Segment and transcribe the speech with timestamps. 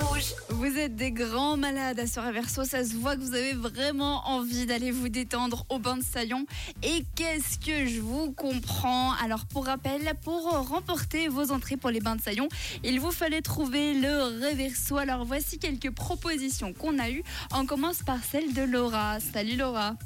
[0.00, 0.34] Rouge.
[0.48, 4.26] Vous êtes des grands malades à ce Verseau, ça se voit que vous avez vraiment
[4.28, 6.46] envie d'aller vous détendre au bain de Saillon.
[6.82, 9.12] Et qu'est-ce que je vous comprends?
[9.22, 12.48] Alors pour rappel, pour remporter vos entrées pour les bains de Saillon,
[12.82, 14.96] il vous fallait trouver le Réverso.
[14.96, 17.22] Alors voici quelques propositions qu'on a eues.
[17.54, 19.18] On commence par celle de Laura.
[19.20, 19.96] Salut Laura.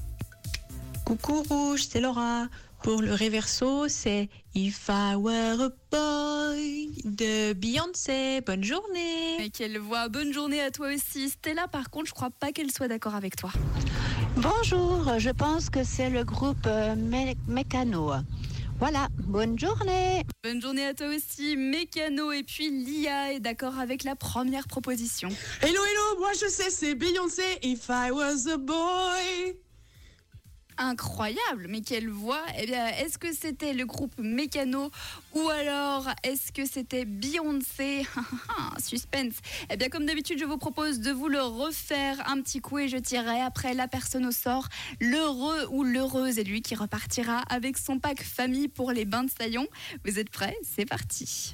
[1.11, 2.47] Coucou rouge, c'est Laura.
[2.85, 8.41] Pour le réverso, c'est If I Were a Boy de Beyoncé.
[8.47, 9.43] Bonne journée.
[9.45, 10.09] Et quelle voix.
[10.09, 11.29] Bonne journée à toi aussi.
[11.31, 13.51] Stella, par contre, je crois pas qu'elle soit d'accord avec toi.
[14.37, 18.13] Bonjour, je pense que c'est le groupe euh, Mé- Mécano.
[18.79, 20.23] Voilà, bonne journée.
[20.45, 22.31] Bonne journée à toi aussi, Mécano.
[22.31, 25.29] Et puis Lia est d'accord avec la première proposition.
[25.61, 29.57] Hello, hello, moi je sais, c'est Beyoncé, If I Was a Boy.
[30.83, 34.91] Incroyable, mais quelle voix Eh bien, est-ce que c'était le groupe Mécano
[35.35, 38.07] ou alors est-ce que c'était Beyoncé
[38.79, 39.35] Suspense.
[39.69, 42.89] Eh bien, comme d'habitude, je vous propose de vous le refaire un petit coup et
[42.89, 44.69] je tirerai après la personne au sort.
[45.01, 49.31] L'heureux ou l'heureuse est lui qui repartira avec son pack famille pour les bains de
[49.31, 49.67] Saillon.
[50.07, 50.57] Vous êtes prêts?
[50.63, 51.53] C'est parti.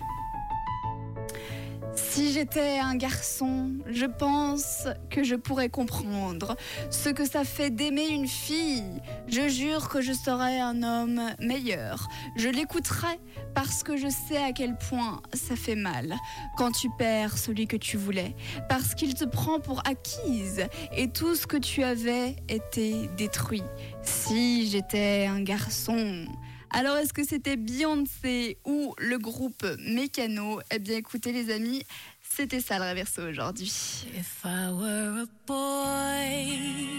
[1.97, 6.55] Si j'étais un garçon, je pense que je pourrais comprendre
[6.91, 9.01] ce que ça fait d'aimer une fille.
[9.29, 12.09] Je jure que je serais un homme meilleur.
[12.37, 13.19] Je l'écouterais
[13.55, 16.15] parce que je sais à quel point ça fait mal
[16.59, 18.37] quand tu perds celui que tu voulais,
[18.69, 23.65] parce qu'il te prend pour acquise et tout ce que tu avais était détruit.
[24.03, 26.27] Si j'étais un garçon,
[26.71, 30.61] alors, est-ce que c'était Beyoncé ou le groupe Mécano?
[30.71, 31.83] Eh bien, écoutez, les amis,
[32.21, 33.73] c'était ça le réverso aujourd'hui.
[34.15, 36.97] If I were a boy.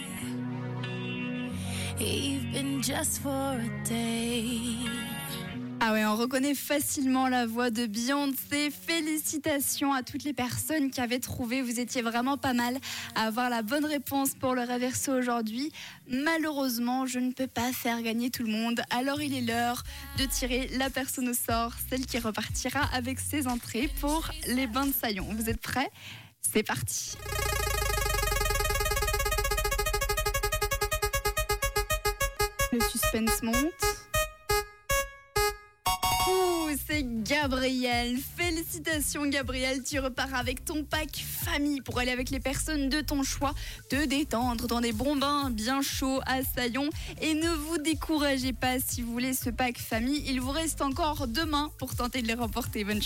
[5.80, 8.72] Ah ouais, on reconnaît facilement la voix de Beyoncé.
[8.72, 11.61] Félicitations à toutes les personnes qui avaient trouvé.
[11.61, 12.78] Vous étiez vraiment pas mal
[13.16, 15.72] à avoir la bonne réponse pour le réverso aujourd'hui.
[16.09, 18.81] Malheureusement, je ne peux pas faire gagner tout le monde.
[18.90, 19.84] Alors il est l'heure
[20.18, 24.88] de tirer la personne au sort, celle qui repartira avec ses entrées pour les bains
[24.88, 25.28] de Saillon.
[25.31, 25.91] Vous êtes prêts?
[26.41, 27.13] C'est parti.
[32.73, 34.06] Le suspense monte.
[36.86, 38.18] C'est Gabriel.
[38.36, 43.24] Félicitations Gabriel, tu repars avec ton pack famille pour aller avec les personnes de ton
[43.24, 43.54] choix,
[43.90, 46.90] te détendre dans des bons bains bien chauds à Saillon.
[47.22, 51.28] Et ne vous découragez pas si vous voulez ce pack famille, il vous reste encore
[51.28, 52.84] demain pour tenter de les remporter.
[52.84, 53.06] Bonne chance.